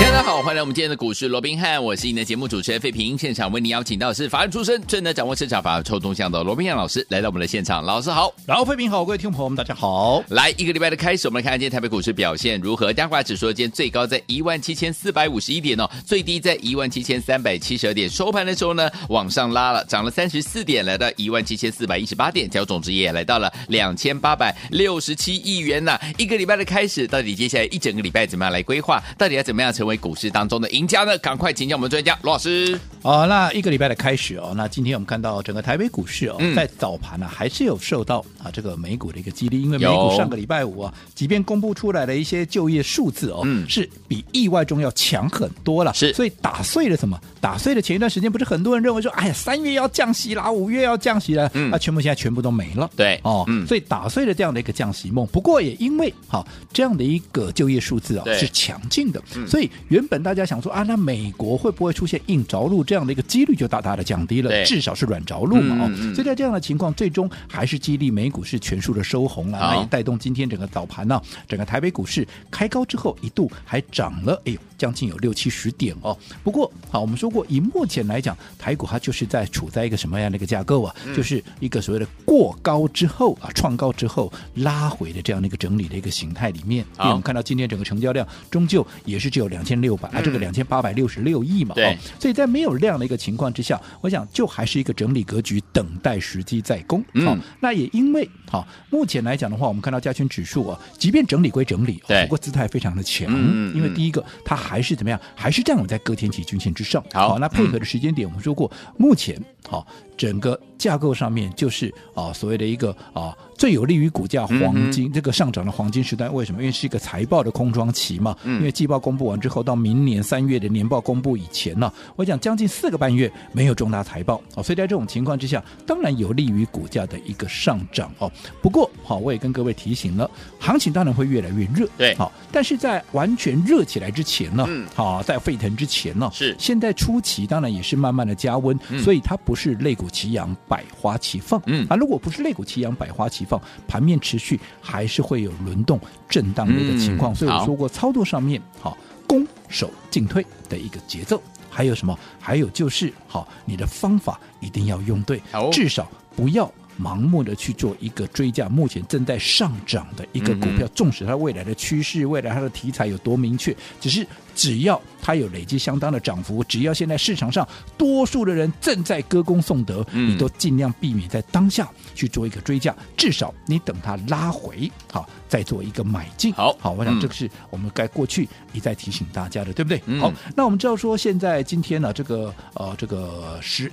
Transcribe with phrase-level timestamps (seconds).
[0.00, 3.18] 大家好，欢迎来我们今天的股市罗宾汉，我是你的节目主持人费平。
[3.18, 7.84] 现场为你邀请到的是法案出身、最能掌握市场法抽动向的罗宾汉老师来到我们的现场。
[7.84, 10.22] 老师好，然后费平好，各位听众朋友们大家好。
[10.28, 12.92] 来一个礼拜的开始，我们来看看今天台北股市表现如何。
[12.92, 18.08] 加权指数今天最高在一万七千四百五十一点哦，最低在一万七千三百七十二点。
[18.08, 25.98] 收盘的时候呢，往上拉了，涨了三十四点，来到一万七千四百一十八点，交总值也来到了两千八百六十七亿元呐。
[26.16, 29.02] 一个礼拜的开始，到底接下来一整个礼拜怎么样来规划？
[29.18, 30.70] 到底要怎么样成为股市当中的？
[30.70, 31.18] 赢家呢？
[31.18, 32.78] 赶快请教我们专家罗老师。
[33.02, 47.18] 哦，那一个礼拜的开始哦，那今天我们看到整个台北股市哦，在早盘呢、啊、还是有受到啊这个美股的一个激励，因为美股上个礼拜五啊，即便公布出来的一些就业数字哦，是比意外中要强很多了，是，所以打碎了什么？
[47.40, 55.26] 打碎了前一段时间不是很多人认为说，哎呀，三月要降息啦，五月要降息了，嗯，那全部现在全部都没了，对，哦，嗯、所以打碎了这样的一个降息梦。
[55.28, 76.16] 不过也因为好、哦、这样的一个就业数字啊、哦、是强劲的，所以原本大家想说啊，那美国会不会出现硬着陆这样的一个几率就大大的降低了，至少是软着陆嘛，哦，嗯嗯、所以在这样的情况，最终还是激励美股是全数的收红了，那也带动今天整个早盘呢、啊，整个台北股市开高之后一度还涨了，哎呦，将近有六七十点哦。
[76.42, 80.94] 不过好，我们说过，以目前来讲，台股它就是在处在一个什么样的一个架构啊？
[81.06, 86.84] 嗯、就是一个所谓的过高之后啊，创高之后拉回的这样的一个整理的一个形态里面。
[86.96, 91.74] 好因为我们看到今天整个成交量终究也是只有两千六百啊，这个两千八百六十六亿嘛。
[91.74, 97.00] 对、哦，所以在没有量的一个情况之下，我想就还是一个整理格局，等待时机再攻。
[97.00, 103.28] 好、嗯哦，那也因为好、哦，目前来讲的话，我们看到加权指数啊，即便整理归整理，对不过姿态非常的强。
[103.30, 107.04] 嗯、因为第一个，它还是怎么样，还是站稳在各天期均线之上。
[107.12, 109.38] 好，哦、那配合的时间点，我们说过，目前
[109.68, 109.80] 好。
[109.80, 109.86] 哦
[110.18, 116.28] 整个架构上面就是啊，所谓的一个啊最有利于股价黄金、嗯、这个上涨的黄金时代。
[116.30, 116.60] 为什么？
[116.62, 118.36] 因为是一个财报的空窗期嘛。
[118.44, 128.30] 嗯、因为季报公布完之后，到明年三月的年报公布以前呢、啊，我讲将近四个半月没有重大财报哦，所以在这种情况之下，当然有利于股价的一个上涨哦。
[128.60, 131.88] 不过好，我也跟各位提醒了，行情当然会越来越热。
[131.96, 140.06] 对，好，但是在完全热起来之前呢，嗯，好，在沸腾之前呢，是现在初期当然也是慢慢的加温，嗯、所以它不是肋骨。
[140.18, 141.62] 齐扬，百花齐放。
[141.66, 143.47] 嗯啊，如果不是肋骨齐扬，百花齐放，
[143.86, 147.32] 盘面持续还是会有轮动、震荡的一个情况。
[147.32, 152.18] 嗯、所以我说过，操作上面好，攻守进退的一个节奏，还有什么？
[152.40, 156.70] 还有就是好，你的方法一定要用对，好至少不要。
[157.00, 164.26] 盲目的去做一个追价，目前正在上涨的一个股票，嗯、哼纵使它未来的趋势、未来它的题材有多明确，只是
[164.58, 176.52] 只要它有累积相当的涨幅，只要现在市场上多数的人正在歌功颂德，嗯、你都尽量避免在当下去做一个追加，至少你等它拉回，好再做一个买进。
[176.54, 180.02] 好，好，我想这个是我们该过去一再提醒大家的，对不对？
[180.06, 183.92] 嗯、好，那我们知道说现在今天呢，这个呃，这个十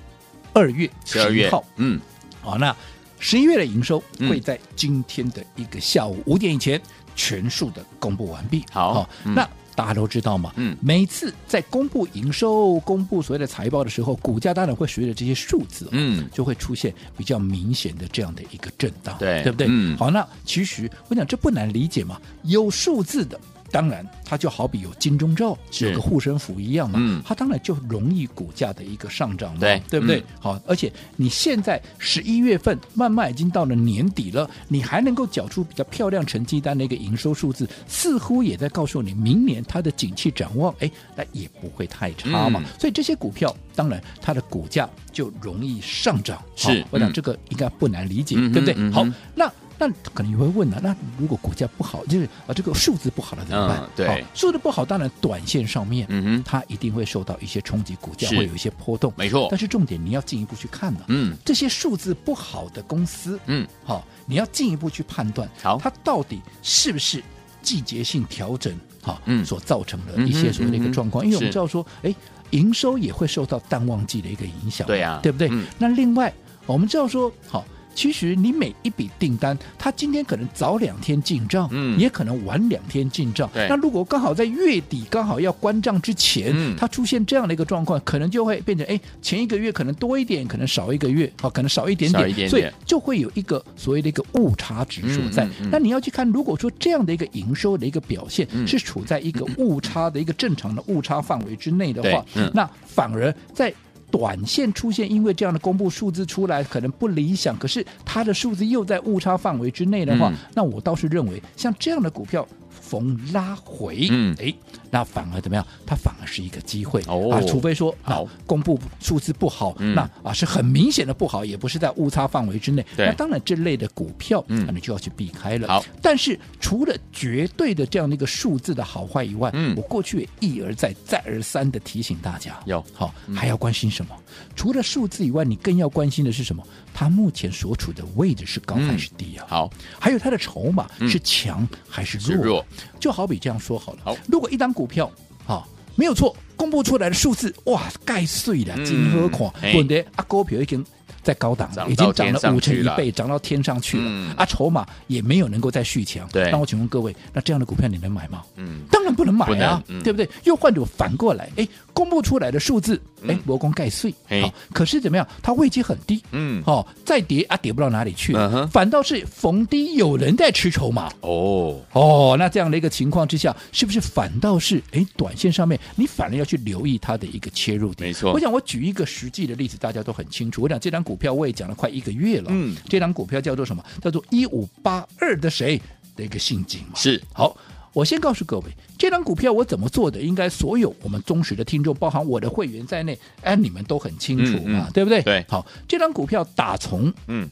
[0.52, 2.02] 二月十二号，嗯，
[2.42, 2.76] 好，那。
[3.18, 6.80] 十一月的营收会在今天的一个下午五点以前
[7.16, 8.64] 全数的公布完毕。
[8.72, 19.68] 好，哦嗯、那大家都知道嘛，嗯，每次在公布营收、公布所谓的财报的时候，股价当然会随着这些数字，嗯，就会出现比较明显的这样的一个震荡，对，对不对？
[19.70, 23.40] 嗯，好，那其实我想这不难理解嘛，有数字的。
[23.76, 26.98] 当然，它就好比有金钟罩，是有个护身符一样嘛。
[26.98, 30.20] 嗯，它当然就容易股价的一个上涨嘛，对，对不对？
[30.20, 42.62] 嗯、好，而且你现在十一月份慢慢已经到了年底了，你还能够缴出比较漂亮成绩单的一个营收数字，似乎也在告诉你，明年它的景气展望，哎，那也不会太差嘛。
[42.64, 46.42] 嗯、所以这些股票，当然它的股价就容易上涨。
[46.56, 48.74] 是，我想这个应该不难理解，嗯、对不对？
[48.78, 49.06] 嗯、好，
[49.36, 49.52] 那。
[49.78, 53.80] 那可能你会问了，那如果股价不好，就是啊这个数字不好了怎么办？
[53.82, 59.48] 嗯、对，数字不好，当然短线上面，嗯哼，它一定会受到一些冲击，股价会有一些波动，没错。
[59.50, 67.22] 但是重点你要进一步去看呢，嗯，这些数字不好的公司，嗯，好，你要进一步去判断，好，它到底是不是
[67.62, 71.26] 季节性调整，好，嗯，所造成的一些所谓的一个状况？
[71.26, 72.16] 因为我们知道说，哎，
[72.52, 75.52] 营收也会受到淡旺季的一个影响，对呀，对不对？
[75.78, 76.34] 那另外
[76.66, 77.66] 我们知道说，好。
[77.96, 83.50] 其实你每一笔订单，它今天可能早两天进账，嗯，也可能晚两天进账。
[83.54, 95.48] 对，那如果刚好在月底刚好要关账之前，嗯，它出现这样的一个状况，可能就会变成哎，前一个月可能多一点，可能少一个月，好，可能少一点点，少一点点，所以就会有一个所谓的一个误差值所在。
[95.72, 103.74] 那你要去看，如果说这样的一个营收的一个表现是处在一个误差的一个正常的误差范围之内的话，嗯，那反而在。
[104.12, 112.48] 短线出现，因为这样的公布数字出来可能不理想，可是它的数字又在误差范围之内的话，嗯、那我倒是认为像这样的股票。
[112.70, 114.54] 逢拉回，嗯，哎，
[114.96, 115.68] 那反而怎么样？
[115.86, 117.02] 它反而是一个机会。
[117.08, 117.34] 哦。
[117.34, 118.26] 啊，除非说好。
[118.48, 122.86] 公布数字不好，嗯、那啊是很明显的不好，也不是在误差范围之内。
[122.96, 125.68] 那当然这类的股票，嗯，那你就要去避开了。
[125.68, 132.82] 好，但是除了绝对的这样的一个数字的好坏以外，嗯，我过去也一而再、再而三的提醒大家，有。
[132.94, 134.16] 好还要关心什么？
[134.56, 136.66] 除了数字以外，你更要关心的是什么？
[136.94, 139.46] 它目前所处的位置是高还是低啊？
[139.50, 139.70] 好，
[140.00, 142.66] 还有它的筹码是强还是弱？
[143.00, 145.12] 就好比这样说好了，好，如果一档股票
[145.48, 145.64] 啊
[145.96, 150.86] 没有错，公布出来的数字哇盖碎了，金和款，滚的啊股票已经
[151.24, 156.28] 在高档了，已经涨了五成一倍，涨到天上去了，啊筹码也没有能够再续强。
[156.30, 158.44] 对，那我请问各位，那这样的股票你能买吗？
[158.58, 158.82] 嗯，
[159.16, 160.30] 不能买啊，对不对？
[160.44, 161.68] 又换着反过来，哎。
[161.96, 165.26] 公布出来的数字，哎，魔光盖碎，好，可是怎么样？
[165.42, 168.34] 它位阶很低，嗯，哦，再跌啊，跌不到哪里去，
[168.70, 178.10] 反倒是逢低有人在吃筹码，哦哦，那这样的一个情况之下，是不是反倒是哎，短线上面你反而要去留意它的一个切入点？
[178.10, 180.64] 没错，我想我举一个实际的例子，大家都很清楚。
[180.64, 183.82] 我讲这张股票我也讲了快一个月了，嗯，这张股票叫做什么？
[184.02, 185.82] 叫做一五八二的谁
[186.18, 186.96] 的一个信景嘛？
[186.96, 187.56] 是，好。
[187.96, 188.66] 我先告诉各位，
[188.98, 195.22] 这张股票我怎么做的，应该所有我们忠实的听众，包含我的会员在内，哎，你们都很清楚嘛，嗯嗯、对不对？
[195.22, 197.50] 对，好，这张股票打从嗯。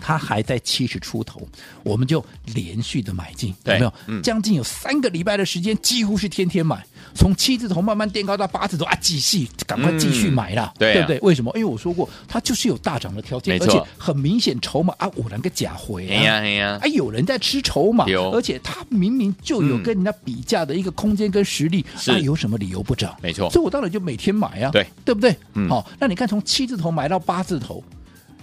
[0.00, 1.46] 它还在七十出头，
[1.82, 2.24] 我们就
[2.54, 3.92] 连续的买进，有没有？
[4.06, 11.18] 嗯、将近有三个礼拜的时间，几乎是天天买，从七字头慢慢垫高到八字头啊，继续赶快继续买了，嗯、对，啊、对不对？
[11.20, 11.52] 为什么？
[11.54, 23.14] 因为我说过，它就是有大涨的条件，而且很明显筹码啊，五两个假回啊，哎呀哎呀，啊，有人在吃筹码，有而且它明明就有跟人家比价的一个空间跟实力，那、嗯啊、有什么理由不涨？
[23.22, 25.36] 没错，所以我当然就每天买啊，对，对不对？
[25.54, 27.82] 嗯，好，那你看从七字头买到八字头。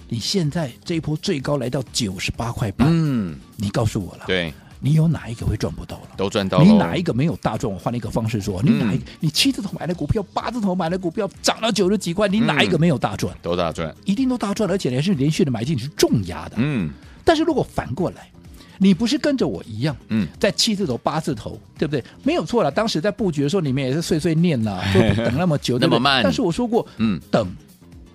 [0.08, 6.08] 你现在这一波最高来到九十八块八，嗯，你告诉我了，对，你有哪一个会赚不到了？
[6.16, 6.64] 都赚到了。
[6.64, 7.72] 你哪一个没有大赚？
[7.72, 9.04] 我换一个方式说，你哪一个？
[9.20, 13.36] 你七字头买的股票，八字头买的股票涨到九十几块，你哪一个没有大赚？
[13.42, 16.56] 都大赚，一定都大赚，而且还是连续的买进，是重压的。
[16.56, 16.90] 嗯，
[17.22, 18.30] 但是如果反过来，
[18.78, 22.02] 你不是跟着我一样，嗯，在七字头、八字头，对不对？
[22.22, 22.70] 没有错了。
[22.70, 26.22] 当时在布局的时候，你们也是碎碎念呐，就等那么久， 那么慢。
[26.22, 27.46] 但是我说过，嗯，等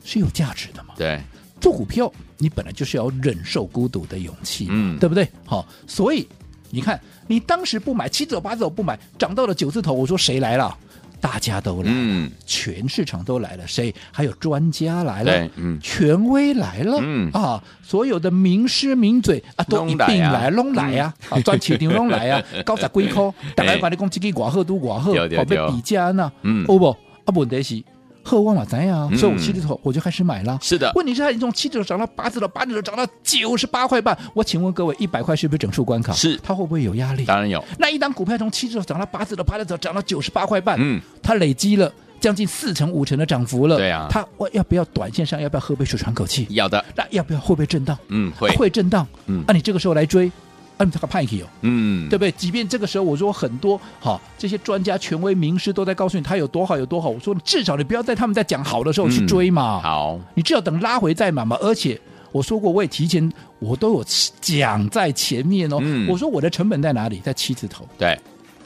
[0.04, 0.96] 是有价值的嘛？
[0.98, 1.22] 对。
[1.64, 5.26] 做股票，你本来就是要忍受孤独的勇气，嗯，对不对？
[5.46, 6.28] 好，所以
[6.70, 10.78] 你看，你当时不买七走八走不买，涨到了九字头，我说谁来了？
[11.22, 13.96] 大家都来了，嗯，全市场都来了，谁？
[14.12, 17.32] 还有专家来了，嗯，权威来了，嗯。
[17.32, 27.82] 啊，所有的名师名嘴啊都一并来，拢来啊，啊，赚钱的拢来啊， 高十几块，大家把你讲这个寡贺都寡贺，好被比价呢，嗯，哦不，啊问题是。
[28.24, 29.16] 喝旺了，怎样？
[29.18, 30.58] 所以我七字头我就开始买了。
[30.62, 34.18] 是的，问题是它已经从七字头涨到八字头，八字头涨到九十八块半。
[34.34, 36.14] 我请问各位，一百块是不是整数关卡？
[36.14, 37.26] 是，它会不会有压力？
[37.26, 37.64] 当然有。
[37.78, 43.78] 那一档股票从七字头涨到八字头，八字头涨到九十八块半，嗯，它累积了将近四成五成的涨幅了。
[43.78, 46.48] 对啊，它我要不要短线上要不要喝杯水喘口气？
[46.52, 46.84] 要的。
[46.96, 47.98] 那要不要会不会震荡？
[48.08, 49.06] 嗯，会，会震荡。
[49.26, 50.32] 嗯，那你这个时候来追？
[50.78, 52.32] 嗯，这个派克哦，嗯，对不对？
[52.32, 57.10] 即便这个时候我说很多好，这些专家、权威、名师都在告诉你他有多好有多好。
[57.10, 59.80] 我说至少你不要在他们在讲好的时候去追嘛。
[59.82, 61.58] 好，你至少等拉回再买嘛。
[61.62, 62.00] 而且
[62.32, 64.06] 我说过，我也提前我都有
[64.42, 65.80] 讲在前面哦。
[66.08, 67.20] 我说我的成本在哪里？
[67.20, 67.88] 在七字头。
[67.98, 68.20] 对，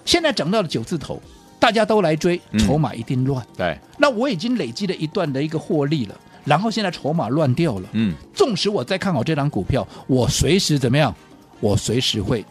[0.05, 1.21] 现在涨到了九字头，
[1.59, 3.45] 大家都来追，筹码一定乱。
[3.57, 7.89] 对，那我已经累积了一段的一个获利了，然后现在筹码乱掉了。
[7.91, 11.13] 嗯，纵使我再看好这张股票，我随时怎么样？
[11.59, 12.45] 我随时会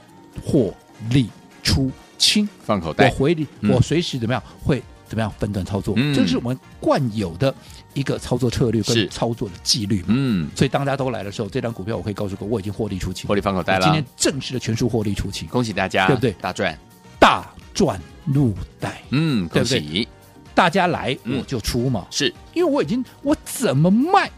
[0.45, 0.73] 获
[1.11, 1.29] 利
[1.63, 3.09] 出清，放口袋。
[3.09, 5.95] 我回利，嗯、我随时怎么样会怎么样分段操作？
[5.97, 7.55] 嗯、这是我们惯有的
[7.95, 10.05] 一个操作策略跟操作的纪律。
[10.09, 13.85] 嗯，所以当大家都来的时候，这张股票我可以告诉各位，我已经获利出清，获利放口袋了。
[13.85, 16.33] 今天正式的全数获利出清，恭喜大家，对不对？
[16.41, 16.79] 大赚，
[17.19, 19.03] 大赚入袋。
[19.11, 20.09] 嗯，恭喜
[20.55, 24.31] 大家来我就出嘛，是因为我已经我怎么卖？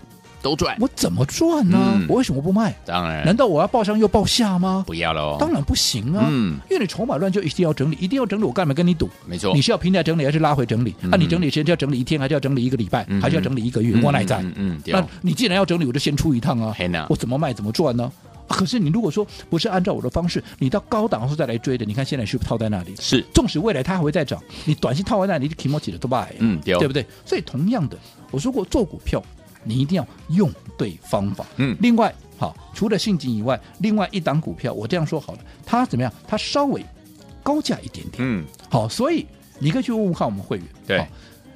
[0.42, 0.76] 都赚。
[0.80, 1.78] 我怎么赚呢？
[1.94, 2.74] 嗯我为什么不卖？
[2.84, 4.84] 当然，难道我要报上又报下吗？
[4.86, 5.36] 不要喽。
[5.38, 6.26] 当然不行啊！
[6.28, 8.44] 嗯，因为你筹码乱就一定要整理，一定要整理。
[8.44, 9.08] 我干嘛跟你赌？
[9.26, 10.94] 没错，你是要平台整理还是拉回整理？
[11.02, 13.94] 嗯啊，你整理时间是要整理一天，还是要整理一个礼拜，嗯还是要整理一个月？
[13.96, 14.42] 嗯我哪在？
[14.56, 16.74] 嗯那你既然要整理，我就先出一趟啊！
[17.08, 18.10] 我怎么卖怎么赚呢？
[18.46, 22.94] 啊可是你如果说不是按照我的方式，你到高档后再来追的，你看现在是不是套在那里？
[22.98, 27.04] 是，纵使未来它还会再涨，你短期套在那里，你提莫起的都卖，嗯，对不对？
[27.26, 27.98] 所以同样的，
[28.30, 29.22] 我说过做股票，
[29.68, 31.44] 你一定要用对方法。
[31.58, 36.12] 嗯另外，好，除了信景以外，另外一档股票，我这样说好了，它怎么样？
[36.26, 36.84] 它稍微
[37.42, 38.16] 高价一点点。
[38.18, 39.26] 嗯，好，所以
[39.58, 40.66] 你可以去问问看我们会员。
[40.86, 41.06] 对好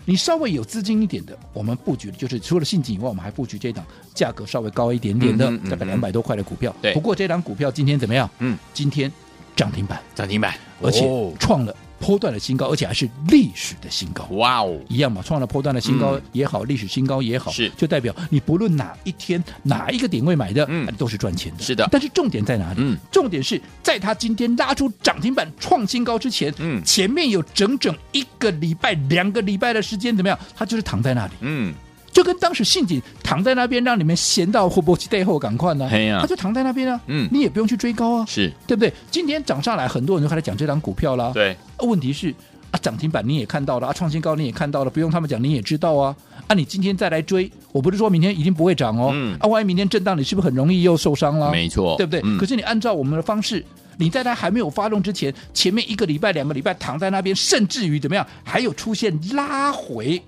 [0.05, 6.75] 你稍微有资金一点的，我们布局的就是除了信锦以外，我们还布局这档价格稍微高一点点的，嗯哼嗯大概两百多块的股票。
[6.83, 8.29] 对不过这档股票今天怎么样？
[8.41, 9.11] 嗯，今天
[9.55, 14.25] 涨停板，涨停板，而且哦创了波段的新高，而且还是历史的新高。
[14.33, 16.23] 哇哦，一样嘛，创了波段的新高嗯。
[16.33, 17.71] 也好，历史新高也好，是。
[17.77, 20.85] 就代表你不论哪一天哪一个点位买的，嗯。
[20.89, 21.63] 啊都是赚钱的。
[21.63, 21.89] 是的。
[21.93, 22.81] 但是重点在哪里？
[22.81, 22.99] 嗯。
[23.13, 26.83] 重点是在它今天拉出涨停板创新高之前，嗯。
[26.85, 30.37] 前面有整整一个礼拜、两个礼拜的时间，怎么样？
[30.57, 31.73] 它就是躺在那里，嗯，
[32.13, 38.93] 就跟当时信景躺在那边，让你们闲到后波期背后赶快呢，嘿呀它就躺在那边啊，嗯你也不用去追高啊，是对不对？
[39.11, 42.33] 今天涨上来，很多人就开始讲这档股票啦，对，啊问题是
[42.71, 46.15] 啊，涨停板你也看到了啊，创新高你也看到了，不用他们讲你也知道啊。
[46.49, 49.11] 啊，你今天再来追，我不是说明天一定不会涨哦。
[49.15, 51.51] 嗯啊，万一明天震荡，你是不是很容易又受伤了？
[51.53, 52.21] 没错，对不对？
[52.25, 53.65] 嗯可是你按照我们的方式，
[53.97, 60.21] 你在它还没有发动之前，前面一个礼拜、两个礼拜躺在那边，甚至于怎么样，还有出现拉回，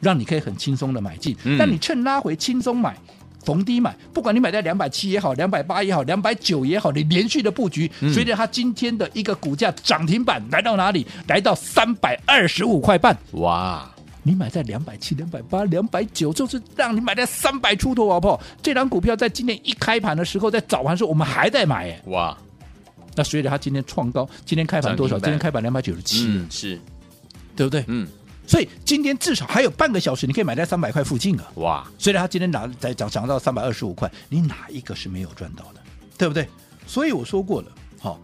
[0.00, 1.36] 让你可以很轻松的买进。
[1.44, 2.96] 嗯但你趁拉回轻松买。
[3.44, 11.06] 逢低买，不管你买在两百七也好，两百八也好，两百九也好，你连续的布局，嗯随着它今天的一个股价涨停板来到哪里？
[11.28, 13.16] 来到三百二十五块半。
[13.34, 13.88] 哇，
[14.24, 18.42] 你买在两百七、两百八、两百九，就是让你买在三百出头，好不好？
[18.60, 22.36] 这张股票在今天一开盘的时候，在早盘的时候，我们还在买，哎，哇，
[23.14, 25.20] 那随着它今天创高，今天开盘多少？
[25.20, 26.80] 今天开盘两百九十七，嗯，是，
[27.54, 27.84] 对不对？
[27.86, 28.08] 嗯，
[28.46, 31.44] 所以今天至少还有半个小时，你可以买在三百块附近啊。
[31.56, 35.80] 哇，虽然它今天拿在涨涨到三百二十五块，你哪一个是没有赚到的？
[36.16, 36.48] 对不对？
[36.86, 38.20] 所以我说过了，好、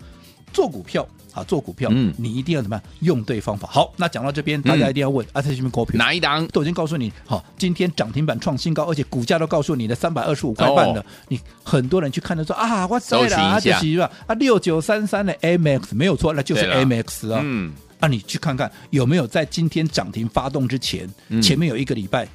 [0.52, 3.68] 做股票啊，做股票，嗯你一定要怎么样用对方法。
[3.68, 5.98] 好，那讲到这边，大家一定要问、啊，这是什么股票？
[5.98, 6.46] 哪一档？
[6.48, 11.00] 都已经告诉你，好，今天涨停板创新高，而且股价都告诉你的三百二十五块半的。
[11.00, 17.40] 哦你很多人去看的说啊，我知了，啊，搜寻一下就是啊，六九三三的 AMX 没有错，那就是对了 AMX 啊。
[17.42, 22.26] 嗯，啊，你去看看有没有在今天涨停发动之前，嗯前面有一个礼拜、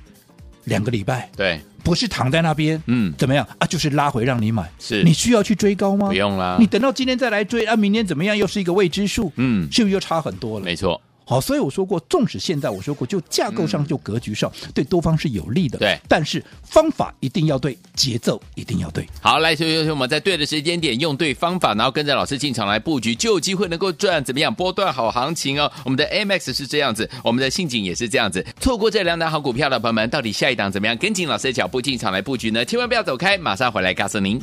[0.64, 3.68] 两个礼拜，对，不是躺在那边，嗯怎么样啊？
[3.68, 6.08] 就是拉回让你买，是你需要去追高吗？
[6.08, 8.36] 不用啦你等到今天再来追啊，明天怎么样？
[8.38, 10.64] 又是一个未知数，嗯是不是又差很多了？
[10.66, 15.78] 没错，好，所以我说过，纵使现在我说过，就架构上、就格局上，对多方是有利的。
[15.78, 19.06] 嗯对但是方法一定要对，节奏一定要对。
[19.22, 25.70] 好，来，所以我们在对的时间点，用对方法，然后跟着老师进场来布局，就有机会能够赚怎么样波段好行情哦。
[25.84, 28.46] 我们的 AMX 是这样子，我们的信景也是这样子。
[28.62, 32.64] 错过这两档好股票的朋友们，到底下一档怎么样跟紧老师的脚步进场来布局呢？
[32.64, 34.42] 千万不要走开，马上回来告诉您。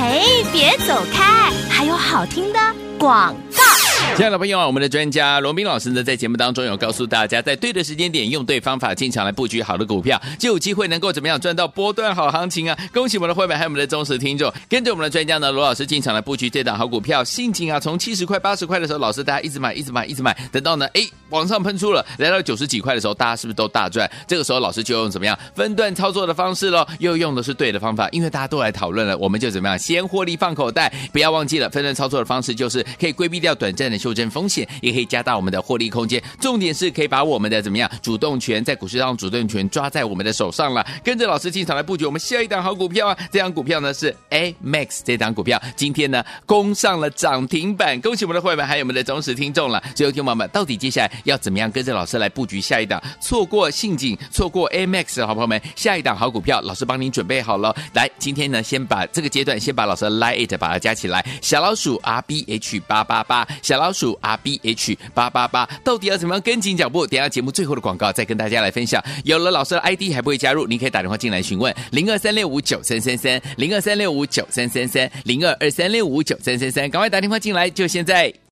[0.00, 2.60] 嘿，别走开，还有好听的
[3.00, 3.87] 广告。
[4.16, 12.76] 亲爱的朋友，我们的专家罗斌老师呢，在节目当中有告诉大家，在对的时间点，用对方法进场来布局好的股票，就有机会能够怎么样赚到波段好行情啊！
[12.92, 24.10] 恭喜我们的会员还有我们的忠实听众，跟着我们的专家呢，罗老师进场来布局这档好股票，心情啊，从七十块、八十块的时候，老师大家一直买、一直买、一直买，等到呢，哎，往上喷出了，来到九十几块的时候，大家是不是都大赚？
[24.26, 36.22] 这个时候老师就用怎么样分段操作的方式喽，又用的是对的方法，因为大家都来讨论了，我们就怎么样先获利放口袋，不要忘记了分段操作的方式就是可以规避掉短暂的修正风险，也可以加大我们的获利空间。
[36.40, 40.86] 重点是可以把我们的怎么样主动权在股市上主动权抓在我们的手上了。
[41.02, 43.18] 跟着老师进场来布局我们下一档好股票啊！
[43.30, 49.82] 这档股票呢是 A Max 这档股票，今天呢攻上了涨停板，恭喜我们的会员还有我们的忠实听众了。
[49.94, 53.02] 最后听众们，到底接下来要怎么样跟着老师来布局下一档？
[53.20, 57.74] 错过信景，错过 A Max 的好朋友们，下一档好股票，老师帮您准备好了。
[57.94, 67.06] 来，今天呢先把这个阶段先把老师的 Line It 把它加起来，小老鼠 R B H 八八八，小老老鼠 R B H 八八八，到底要怎么样跟紧脚步？
[67.06, 69.02] 等下节目最后的广告再跟大家来分享。
[69.24, 78.47] 有了老师的 ID 还不会加入，您可以打电话进来询问零二三六五九三三三零二三六五九三三三零二二三六五九三三三，赶快打电话进来，就现在。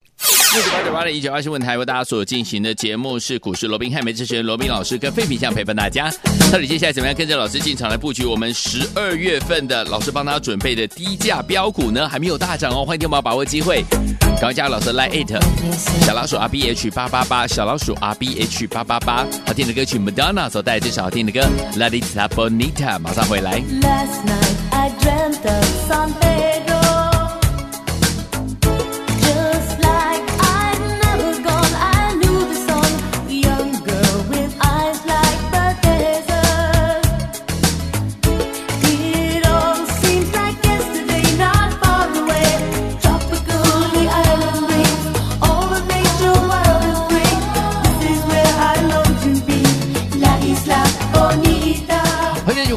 [0.54, 6.10] 六九八九八的一九八新闻台为大家所进行的节目是股市罗宾汉梅主持人罗宾老师跟废品相陪伴大家。
[6.50, 12.08] 到底接下来怎么样跟着老师进场来布局我们十二月份的老师帮他准备的低价标股呢？
[12.08, 13.84] 还没有大涨哦，欢迎听我们把握机会，
[14.20, 15.30] 赶快加老师来 it
[16.06, 21.46] 小老鼠 R B H 八八八小老鼠 R B H 八八八好听的歌曲 Madonna 所带来这首好听的歌
[21.76, 23.62] La Isla Bonita 马上回来。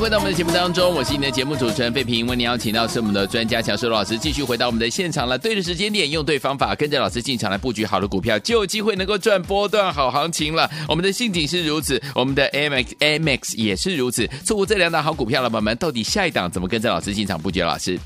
[0.10, 2.26] 在我们的节目当中，我是你的节目主持人费平。
[2.26, 5.38] 为您邀请到是我们的专家乔硕老师，继续回到我们的现场了。
[5.38, 10.70] 对的时间点，用对方法，跟着老师进场来布局好的股票，就有机会能够赚波段好行情了。
[10.88, 14.28] 我们的信景是如此，我们的 AMX AMX 也是如此。
[14.44, 17.62] 错过这两档好股票了，宝宝们，到底下一档怎么跟着老师进场布局？
[17.62, 17.98] 老师？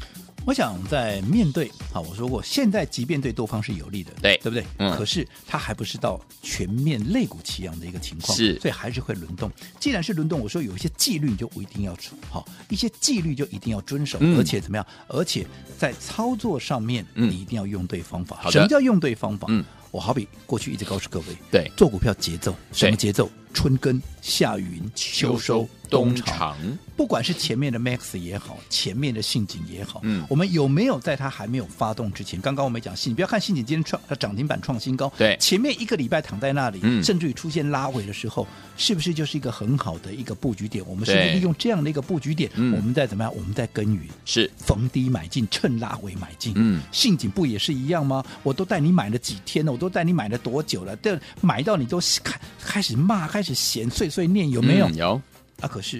[0.45, 4.65] 我想在面对好，我说过，现在即便对多方是有利的，对对不对？
[4.77, 4.95] 嗯。
[4.97, 9.49] 可是它还不是到全面肋骨齐扬的一个情况，是，所以还是会轮动。
[9.79, 11.95] 既然是轮动，我说有一些纪律你就一定要
[12.29, 14.85] 好，一些纪律就一定要遵守，嗯、而且怎么样？
[15.07, 15.47] 而且
[15.77, 18.49] 在操作上面，你一定要用对方法。
[18.51, 19.47] 什么叫用对方法？
[19.49, 23.29] 嗯，我好比过去一直告诉各位，对，做股票节奏，什么节奏？
[23.53, 26.57] 春耕、夏耘、秋收、冬藏。
[26.95, 32.39] 不管是前面的 Max 也好，前面的信景也好，嗯，我们有没有在它还没有发动之前？
[32.39, 40.85] 刚刚我们讲信，不要看信景今天创它涨停板创新高，对，前面一个礼拜躺在那里，嗯，甚至于出现拉尾的时候，是不是就是一个很好的一个布局点？
[40.87, 43.35] 我们是不是利用这样的一个布局点，我们在怎么样？
[43.35, 48.23] 我们在耕耘，是逢低买进，趁拉尾买进，嗯，信景不也是一样吗？
[48.43, 50.95] 我都带你买了几天了，我都带你买了多久了？
[50.97, 54.87] 这买到你都开开始骂，开始嫌碎碎念，有没有？
[54.89, 55.21] 嗯、有
[55.61, 55.99] 啊，可是。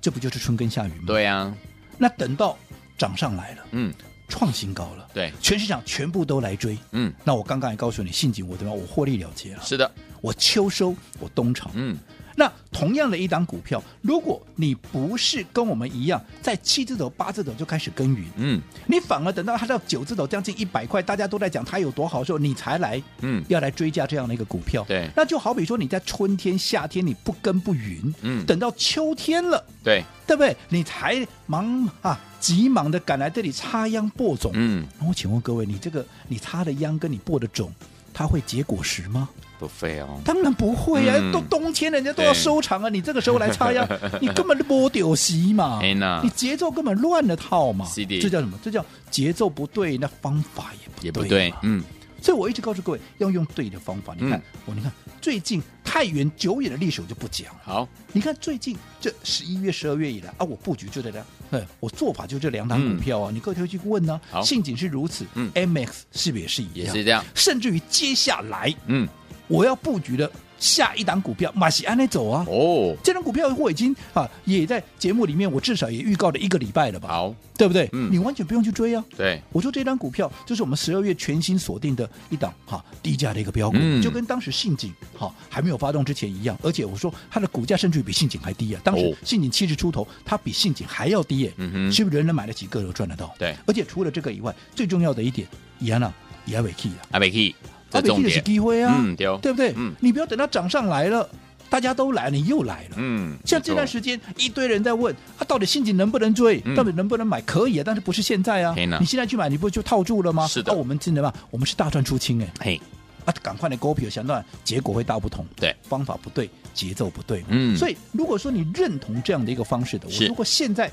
[0.00, 1.02] 这不就是春耕夏耘吗？
[1.08, 1.56] 对呀、啊，
[1.98, 2.56] 那等到
[2.96, 3.92] 涨上来了，嗯，
[4.28, 8.80] 创新高了，对，全市场全部都来追，嗯，那我刚刚也告诉你，信景我怎么样？
[8.80, 9.90] 我获利了结了，是的，
[10.20, 11.98] 我秋收，我冬藏，嗯。
[12.38, 30.56] 那同样的一档股票，如果你不是跟我们一样在七字头、八字头就开始耕耘，嗯，你反而等到它到九字头，将近一百块，大家都在讲它有多好的时候，你才来，嗯，要来追加这样的一个股票，对，那就好比说你在春天、夏天你不耕不耘，嗯，等到秋天了，对，对不对？
[30.68, 37.72] 你才忙啊，急忙的赶来这里插秧播种，嗯，那我请问各位，你这个你插的秧跟你播的种，
[38.14, 39.28] 它会结果实吗？
[39.58, 41.16] 不费哦，当然不会啊！
[41.18, 42.88] 嗯、都冬天，人家都要收场啊！
[42.88, 43.86] 你这个时候来插秧，
[44.20, 45.80] 你根本就没丢席嘛！
[45.82, 47.86] 哎、你节奏根本乱了套嘛！
[47.94, 48.58] 的这叫什么？
[48.62, 51.52] 这叫节奏不对，那方法也不对。
[51.62, 51.82] 嗯。
[52.20, 54.12] 所以我一直告诉各位，要用对的方法。
[54.18, 57.46] 你看，我、嗯、你看，最近太远久远的历史我就不讲。
[57.62, 64.42] 好，你看最近这十一月、十二月以来啊，我布局就在这，对，我做法就这两档股票啊，嗯、你各位可以去问呢、啊。
[64.42, 66.74] 信景是如此，嗯，MX 是不是也是一样？
[66.74, 67.24] 也是这样。
[67.36, 69.08] 甚至于接下来，嗯。
[69.48, 72.44] 我要布局的下一档股票，马西安内走啊！
[72.48, 77.08] 哦，这档股票我已经啊，也在节目里面，我至少也预告了一个礼拜了吧？
[77.08, 77.88] 好，对不对？
[77.92, 79.04] 嗯，你完全不用去追啊。
[79.16, 88.80] 对，我说这档股票就是我们十二月全新锁定的一档哈低价的一个标股，嗯、就跟当时信景哈还没有发动之前一样，而且我说它的股价甚至比信景还低啊。
[88.82, 91.52] 当时信景七十出头，它比信景还要低耶。
[91.56, 93.32] 嗯哼，是不是人人买得起，个个赚得到？
[93.38, 95.46] 对，而且除了这个以外，最重要的一点，
[95.78, 96.12] 伊安娜
[96.46, 97.54] 伊阿维 key 啊，阿维 key。
[97.92, 99.72] 阿北 K 的是机会啊，嗯，对，对不对？
[99.76, 101.28] 嗯，你不要等到涨上来了，
[101.70, 106.60] 大家都来，你又来了，嗯，像这段时间一堆人在问，啊，到底陷阱能不能追？
[106.76, 107.40] 到底能不能买？
[107.42, 108.74] 可以啊，但是不是现在啊？
[109.00, 110.46] 你现在去买，你不就套住了吗？
[110.46, 111.32] 是的，我们真的吗？
[111.50, 112.80] 我们是大赚出清哎，嘿，
[113.24, 120.90] 啊，赶快的股票想断，结果会大不同，对，方法不对，节奏不对，嗯，所以如果说你认同这样的一个方式的，我如果现在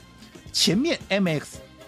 [0.53, 1.43] 前面 MX。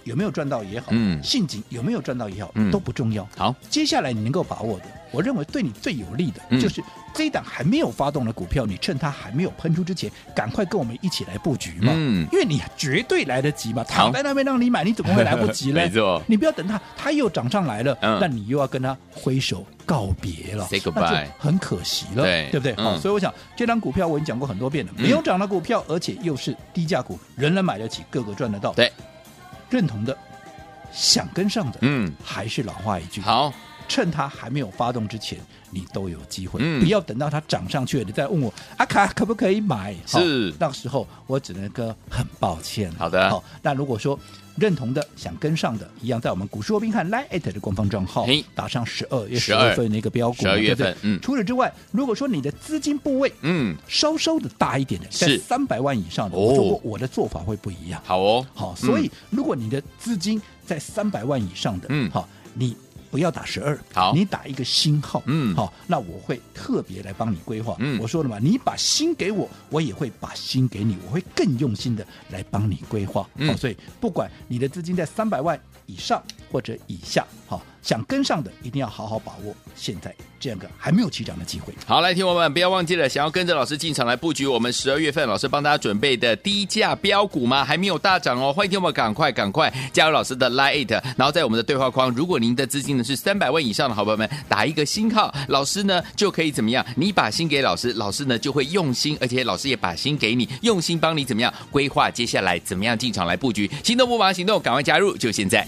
[0.07, 3.27] 有没有赚到也好，嗯，信景有没有赚到也好，嗯，都不重要。
[3.37, 6.81] 好，接下来你能够把握的，我认为对你最有利的，嗯，就是
[7.13, 11.91] 这一档还没有发动的股票，你趁它还没有喷出之前，赶快跟我们一起来布局嘛。
[11.95, 15.75] 嗯，因为你绝对来得及嘛，躺在那边让你买，你怎么会来不及呢？
[15.81, 22.75] 没错，你不要等它，它又涨上来了，嗯，那你又要跟它挥手告别了，say goodbye，很可惜了，对，对不对？
[22.75, 28.91] 好，嗯，所以我想这张股票我已经讲过很多遍了，没有涨的股票，而且又是低价股，人人买得起，个个赚得到，对，
[29.69, 30.17] 认同的。
[30.89, 33.53] 想跟上的，嗯，还是老话一句，好，
[33.87, 35.39] 趁它还没有发动之前，
[35.71, 36.59] 你都有机会。
[36.63, 39.95] 嗯、不要等到它涨上去了，你再问我阿卡、啊、可不可以买？
[40.05, 42.91] 是，那个时候我只能跟很抱歉。
[42.97, 43.43] 好的，好。
[43.61, 44.19] 那如果说
[44.55, 50.95] 认同的想跟上的，一样在我们股市罗宾汉 Line@ 的官方账号打上十二月十二份那个标股，十二月份。
[51.01, 51.19] 嗯。
[51.21, 58.01] 除了之外，如果说你的资金部位嗯稍稍的大一点的，在三百万以上的，我说过我的做法会不一样。
[58.03, 58.75] 好哦，好。
[58.75, 62.75] 所以如果你的资金在三百万以上的，嗯，好，你。
[63.17, 67.75] 不要打十二，好，你打一个星号，嗯，好，那我会特别来帮你规划。
[67.79, 73.27] 嗯，我说了嘛，你把心给我，我也会把心给你，我会更用心的来帮你规划。
[73.37, 77.61] 嗯，好，所以不管你的资金在三百万以上或者以下，好。
[77.83, 81.73] 想跟上的一定要好好把握现在这样个还没有起涨的机会。
[81.85, 87.63] 好，来，听我们不要忘记了，想要跟着老师进场来布局我们十二月份老师帮大家准备的低价标股吗？
[87.63, 96.85] 还没有大涨哦，欢迎听我们赶快赶快加入老师的 Line，然后在我们的对话框，如果您的资金呢是三百万以上的好朋友们，打一个星号，老师呢就可以怎么样？
[96.97, 103.71] 你把心给老师，老师呢就会用心，而且老师也把心给你，用心帮你怎么样规划接下来怎么样进场来布局。
[103.81, 105.65] 心动不忙行动，赶快加入，就现在。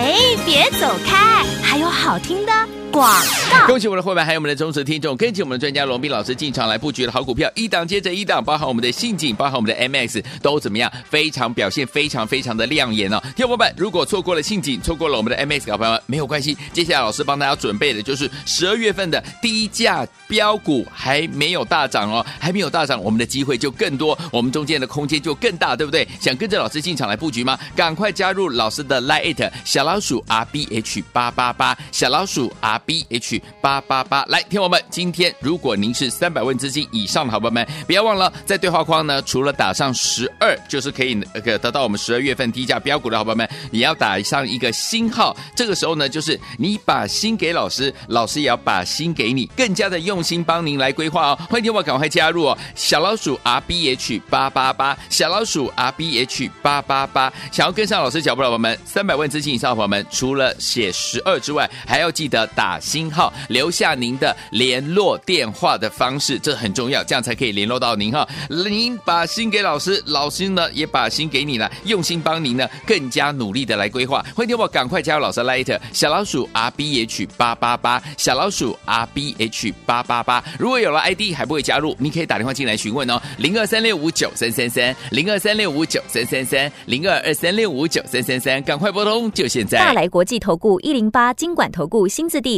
[0.00, 0.14] 哎，
[0.46, 2.52] 别走开，还有好听的。
[2.90, 3.08] 广
[3.50, 10.90] 告，恭喜我们的会员，还有我们的忠实听众，跟紧我们的专家罗宾老师进场来布局的好股票，一档接着一档，包含我们的信景，包含我们的 MX，都怎么样？
[11.08, 13.20] 非常表现，非常非常的亮眼哦！
[13.36, 26.06] 听众朋友们，如果错过了信景，错过了我们的 MX，好朋友们没有关系，接下来老师帮大家准备的就是十二月份的低价标股，还没有大涨哦，还没有大涨，我们的机会就更多，我们中间的空间就更大，对不对？
[26.20, 27.58] 想跟着老师进场来布局吗？
[27.76, 32.77] 赶快加入老师的 Line 小老鼠 R B H 八八八，小老鼠 R。
[32.78, 45.36] B H 八八八，来，听我们，今天如果您是三百万资金以上的好朋友们，不要忘了在对话框呢，除了打上十二，就是可以呃得到我们十二月份低价标股的好朋友们，也要打上一个星号。
[45.56, 51.38] 这个时候呢，就是你把心给老师，老师也要把心给你，更加的用心帮您来规划哦。
[51.50, 62.67] 欢迎听我赶快加入哦，小老鼠 R B H 八八八，小老鼠 R B H 八八八，想要跟上老师脚步的朋友们，三百万资金以上的朋友们，除了写十二之外，还要记得打。
[62.80, 68.28] 星号留下您的联络电话的方式，这很重要，这样才可以联络到您哈。
[68.48, 74.24] 您把心给老师，老师呢也把心给你了，用心帮您呢更加努力的来规划。
[74.34, 80.44] 欢迎我赶快加入老师 Light 小老鼠 R B H 八八八，小老鼠 R B H 八八八。
[80.58, 89.78] 如果有了 ID 还不会加入，你可以打电话进来询问哦，零二三六五九三三三，零二三六五九三三三，零二二三六五九三三三，赶快拨通，就现在。
[89.78, 92.57] 大来国际投顾一零八金管投顾新字第。